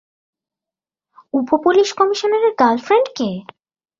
[1.33, 3.29] উপ-পুলিশ কমিশনারের গার্লফ্রেন্ডকে!